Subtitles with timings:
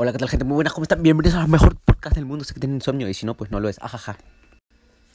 [0.00, 0.44] Hola, ¿qué tal gente?
[0.44, 1.02] Muy buenas, ¿cómo están?
[1.02, 2.44] Bienvenidos a la mejor podcast del mundo.
[2.44, 3.82] Sé que tienen insomnio y si no, pues no lo es.
[3.82, 4.16] Ajaja.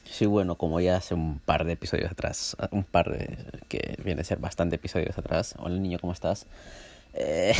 [0.03, 3.37] Sí, bueno, como ya hace un par de episodios atrás, un par de,
[3.69, 5.55] que viene a ser bastante episodios atrás.
[5.57, 6.47] Hola niño, ¿cómo estás?
[7.13, 7.53] Eh,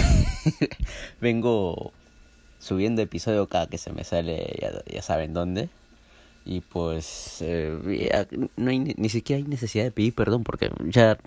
[1.21, 1.93] vengo
[2.59, 5.69] subiendo episodio cada que se me sale, ya, saben dónde.
[6.43, 8.19] Y pues eh,
[8.57, 11.17] no hay, ni siquiera hay necesidad de pedir perdón porque ya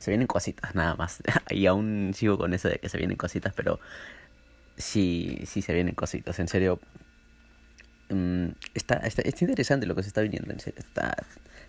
[0.00, 1.22] se vienen cositas nada más.
[1.48, 3.78] y aún sigo con eso de que se vienen cositas, pero
[4.78, 6.80] sí, sí se vienen cositas, en serio.
[8.08, 10.78] Mm, está, está, interesante lo que se está viniendo, en serio.
[10.78, 11.14] Está,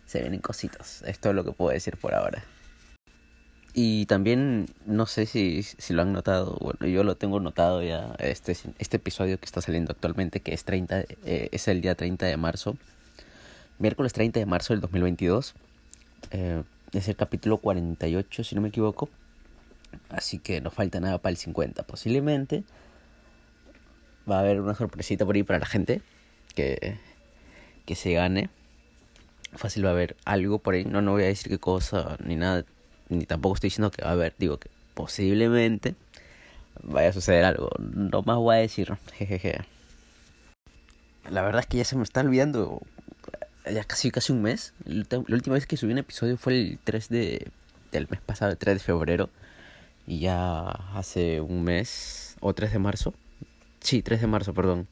[0.05, 1.03] se vienen cositas.
[1.05, 2.43] Es lo que puedo decir por ahora.
[3.73, 8.15] Y también, no sé si, si lo han notado, bueno, yo lo tengo notado ya,
[8.19, 12.25] este, este episodio que está saliendo actualmente, que es, 30, eh, es el día 30
[12.25, 12.77] de marzo,
[13.77, 15.53] miércoles 30 de marzo del 2022,
[16.31, 19.07] eh, es el capítulo 48, si no me equivoco,
[20.09, 22.63] así que no falta nada para el 50, posiblemente
[24.29, 26.01] va a haber una sorpresita por ahí para la gente
[26.55, 26.97] que,
[27.85, 28.49] que se gane.
[29.53, 30.85] Fácil va a haber algo por ahí.
[30.85, 32.65] No, no voy a decir qué cosa ni nada.
[33.09, 34.33] Ni tampoco estoy diciendo que va a haber.
[34.37, 35.95] Digo que posiblemente
[36.83, 37.69] vaya a suceder algo.
[37.79, 38.95] No más voy a decir.
[39.13, 39.61] Jejeje.
[41.29, 42.81] La verdad es que ya se me está olvidando.
[43.71, 44.73] Ya casi casi un mes.
[44.85, 47.47] La última vez que subí un episodio fue el 3 de,
[47.91, 49.29] del mes pasado, el 3 de febrero.
[50.07, 53.13] Y ya hace un mes, o 3 de marzo,
[53.81, 54.87] Sí, 3 de marzo, perdón.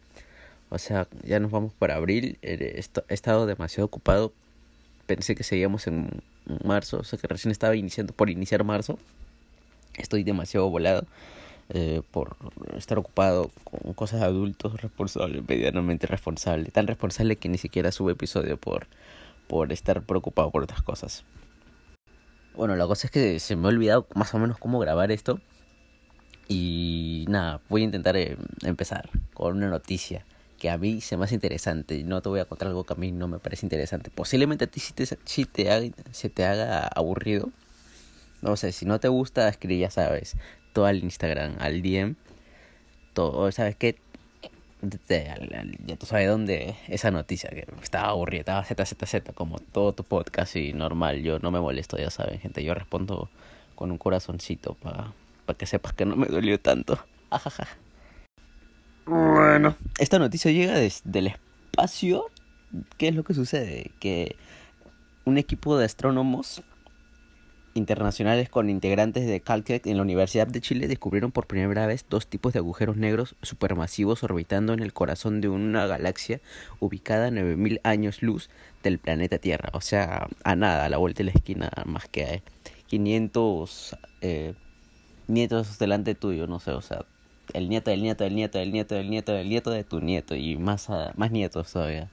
[0.69, 2.38] O sea, ya nos vamos para abril.
[2.41, 4.33] He estado demasiado ocupado.
[5.05, 6.21] Pensé que seguíamos en
[6.63, 8.97] marzo, o sea que recién estaba iniciando por iniciar marzo.
[9.95, 11.05] Estoy demasiado volado
[11.69, 12.38] eh, por
[12.75, 16.69] estar ocupado con cosas de adultos, responsable, medianamente responsable.
[16.72, 18.88] Tan responsable que ni siquiera sube episodio por,
[19.47, 21.23] por estar preocupado por otras cosas.
[22.55, 25.39] Bueno, la cosa es que se me ha olvidado más o menos cómo grabar esto.
[26.47, 26.86] Y
[27.28, 30.25] nada, voy a intentar eh, empezar con una noticia
[30.59, 32.03] que a mí se me hace interesante.
[32.03, 34.09] No te voy a contar algo que a mí no me parece interesante.
[34.09, 37.50] Posiblemente a ti si te, si te haga, se te haga aburrido.
[38.41, 40.35] No sé, si no te gusta, escribir, ya sabes,
[40.74, 42.16] todo al Instagram, al DM.
[43.13, 43.97] Todo, ¿sabes qué?
[45.88, 50.56] ya tú sabes dónde esa noticia que estaba aburrida, estaba ZZZ como todo tu podcast
[50.56, 53.28] y normal, yo no me molesto, ya saben, gente, yo respondo
[53.74, 55.13] con un corazoncito para
[55.47, 57.00] para que sepas que no me dolió tanto.
[57.29, 57.67] Ajaja.
[59.05, 62.25] Bueno, esta noticia llega desde el espacio.
[62.97, 63.91] ¿Qué es lo que sucede?
[63.99, 64.35] Que
[65.25, 66.63] un equipo de astrónomos
[67.73, 72.27] internacionales con integrantes de Caltech en la Universidad de Chile descubrieron por primera vez dos
[72.27, 76.41] tipos de agujeros negros supermasivos orbitando en el corazón de una galaxia
[76.79, 78.49] ubicada a 9000 años luz
[78.83, 79.69] del planeta Tierra.
[79.73, 82.41] O sea, a nada, a la vuelta de la esquina, más que a
[82.88, 84.53] 500 eh,
[85.27, 87.05] nietos delante tuyo, no sé, o sea,
[87.53, 90.35] el nieto del nieto del nieto del nieto del nieto del nieto de tu nieto
[90.35, 92.09] y más, más nietos todavía.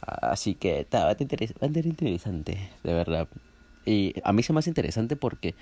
[0.00, 3.28] Así que está bastante, interesante, de verdad.
[3.86, 5.54] Y a mí se me hace interesante porque,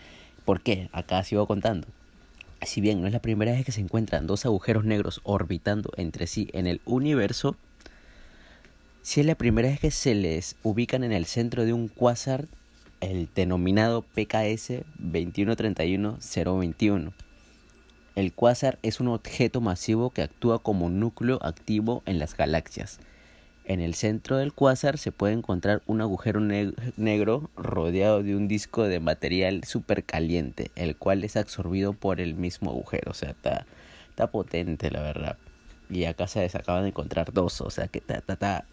[0.45, 0.89] ¿por qué?
[0.93, 1.87] Acá sigo contando.
[2.63, 6.27] Si bien no es la primera vez que se encuentran dos agujeros negros orbitando entre
[6.27, 7.57] sí en el universo,
[9.03, 12.47] si es la primera vez que se les ubican en el centro de un cuásar
[13.01, 17.13] el denominado PKS 2131-021.
[18.17, 22.99] El cuásar es un objeto masivo que actúa como núcleo activo en las galaxias.
[23.65, 28.83] En el centro del cuásar se puede encontrar un agujero negro rodeado de un disco
[28.83, 33.13] de material supercaliente, el cual es absorbido por el mismo agujero.
[33.13, 33.67] O sea, está,
[34.09, 35.37] está potente, la verdad.
[35.89, 38.65] Y acá se acaban de encontrar dos, o sea que está, está,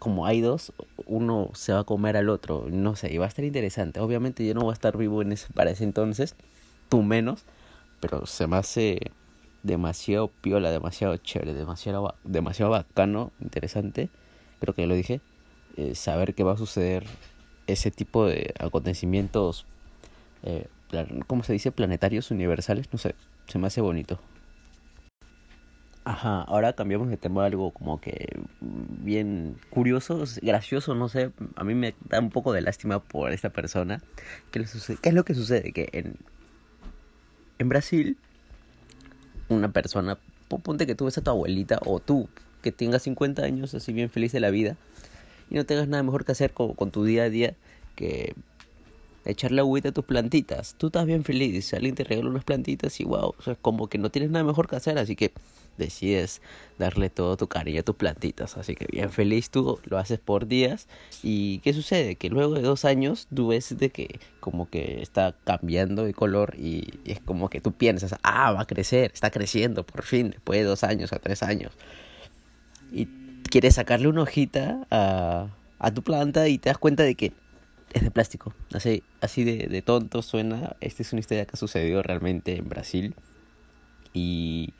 [0.00, 0.72] como hay dos,
[1.06, 4.00] uno se va a comer al otro, no sé, y va a estar interesante.
[4.00, 6.34] Obviamente yo no voy a estar vivo en ese, para ese entonces,
[6.88, 7.44] tú menos,
[8.00, 9.12] pero se me hace
[9.62, 14.08] demasiado piola, demasiado chévere, demasiado, demasiado bacano, interesante,
[14.58, 15.20] creo que ya lo dije,
[15.76, 17.04] eh, saber qué va a suceder
[17.66, 19.66] ese tipo de acontecimientos,
[20.42, 20.66] eh,
[21.26, 21.72] ¿cómo se dice?
[21.72, 23.14] Planetarios, universales, no sé,
[23.46, 24.18] se me hace bonito.
[26.04, 31.62] Ajá, ahora cambiamos de tema a algo como que bien curioso, gracioso, no sé, a
[31.62, 34.02] mí me da un poco de lástima por esta persona.
[34.50, 34.98] ¿Qué, sucede?
[35.00, 35.72] ¿Qué es lo que sucede?
[35.72, 36.16] Que en,
[37.60, 38.16] en Brasil,
[39.48, 40.18] una persona,
[40.48, 42.28] ponte que tú ves a tu abuelita o tú,
[42.62, 44.76] que tengas 50 años así bien feliz de la vida
[45.50, 47.54] y no tengas nada mejor que hacer con, con tu día a día
[47.96, 48.34] que
[49.24, 50.74] echarle agüita a tus plantitas.
[50.78, 54.10] Tú estás bien feliz, alguien te regala unas plantitas y wow, o como que no
[54.10, 55.32] tienes nada mejor que hacer, así que
[55.80, 56.40] decides
[56.78, 58.56] darle todo tu cariño a tus plantitas.
[58.56, 60.86] Así que bien feliz tú lo haces por días.
[61.22, 62.14] ¿Y qué sucede?
[62.14, 66.54] Que luego de dos años tú ves de que como que está cambiando de color
[66.56, 70.60] y, es como que tú piensas, ah, va a crecer, está creciendo por fin, después
[70.60, 71.72] de dos años o tres años.
[72.92, 73.06] Y
[73.50, 77.32] quieres sacarle una hojita a, a tu planta y te das cuenta de que
[77.92, 78.54] es de plástico.
[78.72, 80.76] Así, así de, de tonto suena.
[80.80, 83.14] Esta es una historia que ha sucedido realmente en Brasil.
[84.12, 84.74] Y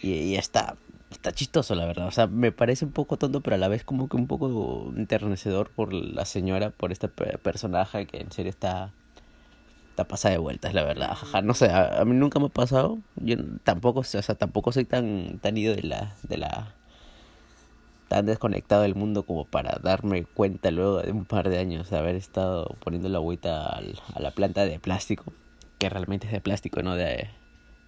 [0.00, 0.76] y, está,
[1.10, 2.06] está chistoso, la verdad.
[2.06, 4.92] O sea, me parece un poco tonto, pero a la vez como que un poco
[4.96, 8.92] enternecedor por la señora, por este personaje que en serio está,
[9.90, 11.16] está pasada de vueltas, la verdad.
[11.42, 12.98] no sé, a, mí nunca me ha pasado.
[13.16, 16.74] Yo tampoco, o sea, tampoco soy tan, tan ido de la, de la,
[18.12, 21.96] tan desconectado del mundo como para darme cuenta luego de un par de años de
[21.96, 25.32] haber estado poniendo la agüita a la planta de plástico,
[25.78, 27.30] que realmente es de plástico, no de,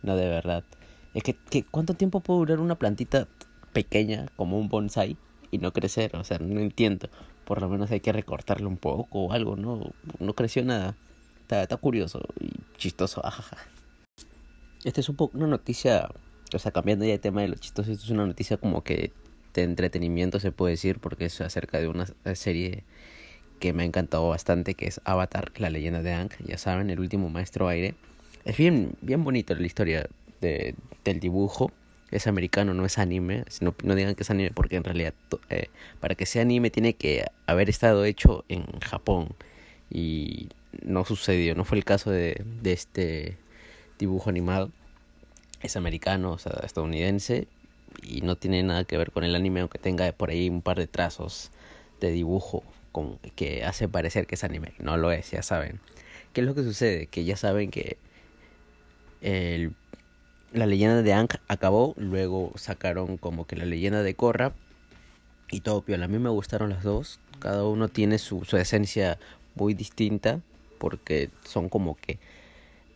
[0.03, 0.65] no de verdad.
[1.13, 3.29] Es que, que, ¿cuánto tiempo puede durar una plantita
[3.75, 5.19] pequeña como un bonsai
[5.51, 6.17] y no crecer?
[6.17, 7.11] O sea, no entiendo.
[7.45, 9.93] Por lo menos hay que recortarlo un poco o algo, ¿no?
[10.21, 10.97] No creció nada.
[11.43, 13.59] Está, está curioso y chistoso, ajaja.
[14.85, 16.09] Esta es un poco una noticia,
[16.55, 19.13] o sea, cambiando ya de tema de lo chistoso, esto es una noticia como que
[19.61, 22.85] de entretenimiento se puede decir, porque es acerca de una serie
[23.61, 27.01] que me ha encantado bastante, que es Avatar, la leyenda de Aang, ya saben, el
[27.01, 27.95] último maestro aire.
[28.45, 30.09] Es bien, bien bonito la historia
[30.41, 31.73] del dibujo
[32.15, 33.45] es americano, no es anime.
[33.61, 35.15] No, no digan que es anime porque en realidad
[35.51, 35.69] eh,
[36.01, 39.35] para que sea anime tiene que haber estado hecho en Japón.
[39.91, 40.49] Y
[40.85, 43.37] no sucedió, no fue el caso de, de este
[43.99, 44.71] dibujo animado.
[45.61, 47.49] Es americano, o sea, estadounidense.
[48.03, 50.79] Y no tiene nada que ver con el anime, aunque tenga por ahí un par
[50.79, 51.51] de trazos
[52.01, 52.63] de dibujo
[52.93, 54.75] con, que hace parecer que es anime.
[54.79, 55.81] No lo es, ya saben.
[56.33, 57.07] ¿Qué es lo que sucede?
[57.07, 57.97] Que ya saben que
[59.21, 59.75] el
[60.55, 64.53] la leyenda de Ankh acabó, luego sacaron como que la leyenda de Korra
[65.51, 66.05] y todo piola.
[66.05, 69.19] A mí me gustaron las dos, cada uno tiene su, su esencia
[69.57, 70.41] muy distinta
[70.79, 72.19] porque son como que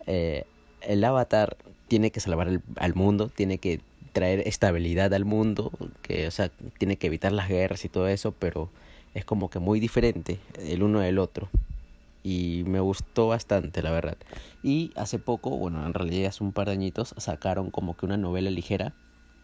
[0.06, 0.44] eh,
[0.82, 1.56] el avatar
[1.88, 3.80] tiene que salvar al mundo, tiene que
[4.18, 5.70] traer estabilidad al mundo,
[6.02, 8.68] que o sea, tiene que evitar las guerras y todo eso, pero
[9.14, 11.48] es como que muy diferente el uno del otro
[12.24, 14.16] y me gustó bastante, la verdad.
[14.60, 18.16] Y hace poco, bueno, en realidad hace un par de añitos, sacaron como que una
[18.16, 18.92] novela ligera,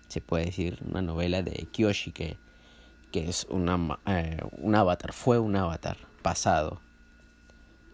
[0.08, 2.36] se puede decir, una novela de Kyoshi, que,
[3.12, 6.80] que es una, eh, un avatar, fue un avatar pasado.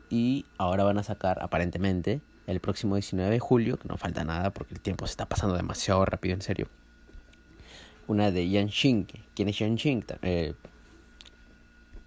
[0.08, 4.50] Y ahora van a sacar, aparentemente, el próximo 19 de julio, que no falta nada
[4.50, 6.68] porque el tiempo se está pasando demasiado rápido, en serio.
[8.06, 9.06] Una de Yan Xing.
[9.34, 10.02] ¿Quién es Yan Xing?
[10.22, 10.54] Eh,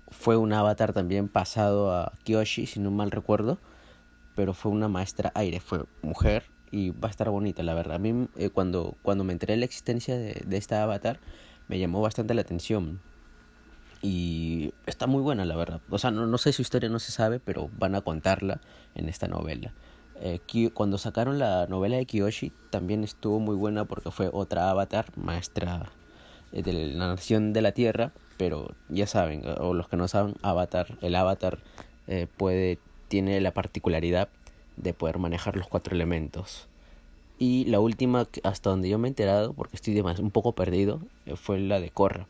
[0.10, 3.57] fue un avatar también pasado a Kyoshi, si no mal recuerdo,
[4.36, 7.95] pero fue una maestra aire, fue mujer y va a estar bonita, la verdad.
[7.95, 11.19] A mí eh, cuando, cuando me enteré de la existencia de, de esta avatar,
[11.68, 13.00] me llamó bastante la atención.
[14.01, 15.80] Y está muy buena, la verdad.
[15.90, 18.60] O sea, no, no sé su historia, no se sabe, pero van a contarla
[18.95, 19.72] en esta novela.
[20.25, 20.39] Eh,
[20.73, 25.91] cuando sacaron la novela de Kyoshi, también estuvo muy buena porque fue otra avatar, maestra
[26.53, 30.35] eh, de la nación de la Tierra, pero ya saben, o los que no saben,
[30.41, 31.59] Avatar, el Avatar
[32.07, 32.79] eh, puede,
[33.09, 34.29] tiene la particularidad
[34.77, 36.69] de poder manejar los cuatro elementos.
[37.37, 41.01] Y la última, hasta donde yo me he enterado, porque estoy un poco perdido,
[41.35, 42.27] fue la de Korra.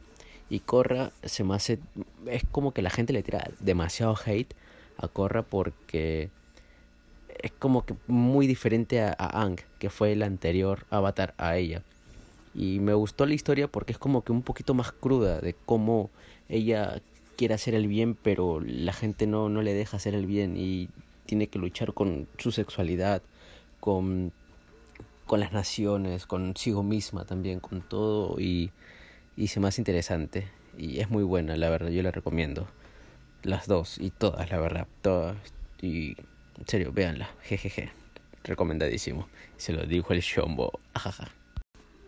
[0.49, 1.77] Y Korra se me hace.
[2.25, 4.55] Es como que la gente le tira demasiado hate
[4.97, 6.31] a Korra porque
[7.41, 11.83] es como que muy diferente a, Ang, que fue el anterior avatar a ella.
[12.53, 16.09] Y me gustó la historia porque es como que un poquito más cruda de cómo
[16.49, 17.01] ella
[17.35, 20.89] quiere hacer el bien, pero la gente no, no le deja hacer el bien y
[21.25, 23.23] tiene que luchar con su sexualidad,
[23.79, 24.31] con,
[25.25, 28.71] con las naciones, consigo misma también, con todo y,
[29.35, 30.47] y se me hace interesante.
[30.77, 32.67] Y es muy buena, la verdad, yo la recomiendo.
[33.41, 35.37] Las dos y todas, la verdad, todas.
[35.81, 36.15] Y
[36.59, 37.91] en serio, véanla, jejeje.
[38.43, 39.27] Recomendadísimo.
[39.57, 40.79] Se lo dijo el Shombo.
[40.93, 41.29] Ajaja.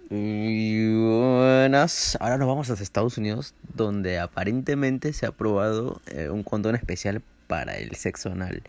[0.09, 2.17] Y buenas.
[2.19, 7.23] Ahora nos vamos a Estados Unidos, donde aparentemente se ha aprobado eh, un condón especial
[7.47, 8.61] para el sexo anal.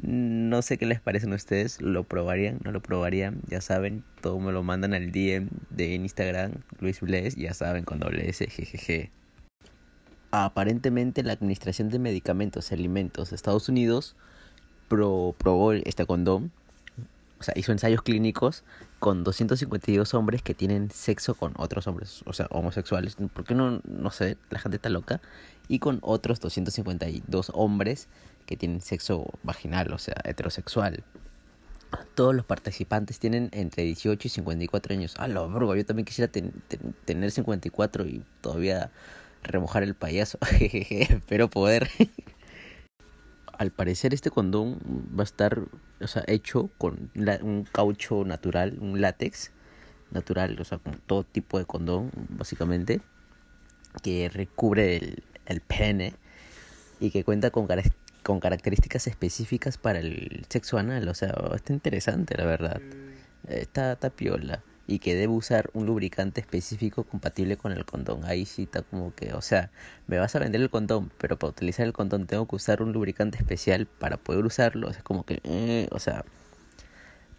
[0.00, 2.58] No sé qué les parecen a ustedes, ¿lo probarían?
[2.64, 3.42] ¿No lo probarían?
[3.48, 8.00] Ya saben, todo me lo mandan al DM de Instagram, Luis Bless, ya saben, con
[8.00, 9.10] doble S, jejeje.
[10.30, 14.16] Aparentemente la Administración de Medicamentos y Alimentos de Estados Unidos
[14.92, 16.52] pro probó este condón
[17.42, 18.62] o sea, hizo ensayos clínicos
[19.00, 23.16] con 252 hombres que tienen sexo con otros hombres, o sea, homosexuales.
[23.16, 23.80] ¿Por qué no?
[23.82, 25.20] No sé, la gente está loca.
[25.66, 28.06] Y con otros 252 hombres
[28.46, 31.02] que tienen sexo vaginal, o sea, heterosexual.
[32.14, 35.14] Todos los participantes tienen entre 18 y 54 años.
[35.18, 38.92] Ah, lo bro, yo también quisiera tener 54 y todavía
[39.42, 40.38] remojar el payaso.
[40.60, 41.90] Espero poder.
[43.62, 44.80] Al parecer este condón
[45.16, 45.62] va a estar
[46.00, 49.52] o sea, hecho con un caucho natural, un látex
[50.10, 53.00] natural, o sea, con todo tipo de condón, básicamente,
[54.02, 56.14] que recubre el, el pene
[56.98, 57.68] y que cuenta con,
[58.24, 61.06] con características específicas para el sexo anal.
[61.06, 62.80] O sea, está interesante, la verdad.
[62.80, 63.52] Mm.
[63.52, 64.64] Está, está piola.
[64.92, 68.26] Y que debe usar un lubricante específico compatible con el condón.
[68.26, 69.70] Ahí sí está como que, o sea,
[70.06, 72.92] me vas a vender el condón, pero para utilizar el condón tengo que usar un
[72.92, 74.88] lubricante especial para poder usarlo.
[74.88, 76.26] O sea, como que, eh, o sea,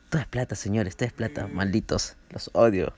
[0.09, 2.93] todo es plata, señores, todo es plata, malditos, los odio.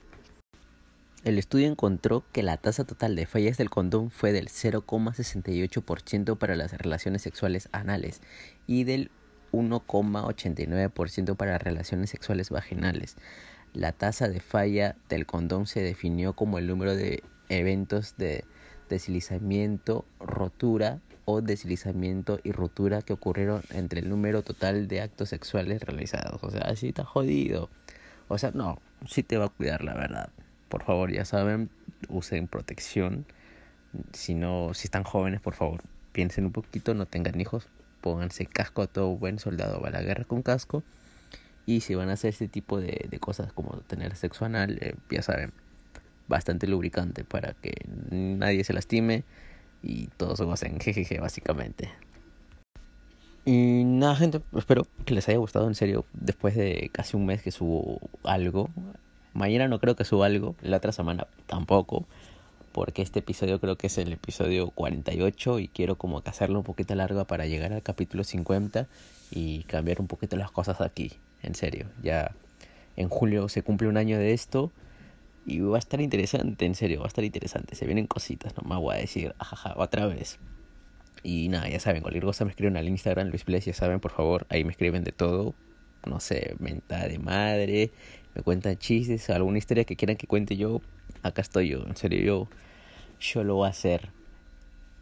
[1.22, 6.56] El estudio encontró que la tasa total de fallas del condón fue del 0,68% para
[6.56, 8.22] las relaciones sexuales anales
[8.66, 9.10] y del
[9.52, 13.16] 1,89% para relaciones sexuales vaginales.
[13.76, 18.44] La tasa de falla del condón se definió como el número de eventos de
[18.88, 25.82] deslizamiento, rotura o deslizamiento y rotura que ocurrieron entre el número total de actos sexuales
[25.82, 26.42] realizados.
[26.42, 27.68] O sea, así está jodido.
[28.28, 30.30] O sea, no, sí te va a cuidar la verdad
[30.68, 31.70] por favor, ya saben,
[32.08, 33.26] usen protección.
[34.12, 35.80] Si no, si están jóvenes, por favor,
[36.12, 37.68] piensen un poquito, no tengan hijos,
[38.00, 40.82] pónganse casco todo buen soldado va a la guerra con casco.
[41.66, 45.22] Y si van a hacer este tipo de, cosas como tener sexo anal, eh, ya
[45.22, 45.52] saben,
[46.28, 47.72] bastante lubricante para que
[48.10, 49.24] nadie se lastime
[49.82, 51.90] y todos gocen, jejeje, básicamente.
[53.44, 56.04] Y nada, gente, espero que les haya gustado en serio.
[56.12, 58.70] Después de casi un mes que subo algo,
[59.36, 62.06] Mañana no creo que suba algo, la otra semana tampoco,
[62.72, 66.94] porque este episodio creo que es el episodio 48 y quiero como hacerlo un poquito
[66.94, 68.88] largo para llegar al capítulo 50
[69.30, 71.12] y cambiar un poquito las cosas aquí,
[71.42, 71.86] en serio.
[72.02, 72.34] Ya
[72.96, 74.72] en julio se cumple un año de esto
[75.44, 77.76] y va a estar interesante, en serio, va a estar interesante.
[77.76, 80.38] Se vienen cositas, no me voy a decir, ajaja, otra vez.
[81.22, 84.10] Y nada, ya saben, cualquier cosa me escriben al Instagram, Luis Bles, ya saben, por
[84.12, 85.54] favor, ahí me escriben de todo.
[86.04, 87.90] No sé, menta de madre,
[88.34, 90.80] me cuentan chistes, alguna historia que quieran que cuente yo,
[91.22, 92.48] acá estoy yo, en serio, yo,
[93.20, 94.10] yo lo voy a hacer.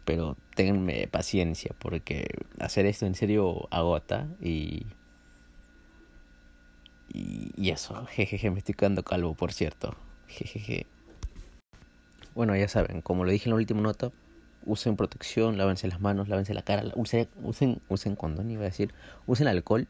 [0.05, 2.27] Pero ténganme paciencia, porque
[2.59, 4.85] hacer esto en serio agota y.
[7.15, 9.95] Y, eso, jejeje, me estoy quedando calvo, por cierto.
[10.27, 10.85] Jejeje.
[12.33, 14.11] Bueno, ya saben, como lo dije en la última nota,
[14.65, 18.93] usen protección, lávense las manos, lávense la cara, usen, usen, usen condón, iba a decir,
[19.25, 19.87] usen alcohol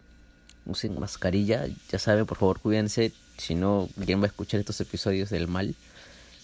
[0.66, 5.30] usen mascarilla, ya saben, por favor cuídense, si no, ¿quién va a escuchar estos episodios
[5.30, 5.76] del mal?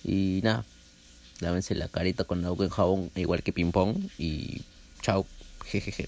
[0.04, 0.64] Y nada,
[1.40, 4.62] lávense la carita con agua en jabón, igual que ping pong, y
[5.02, 5.26] chao,
[5.66, 6.08] jejeje.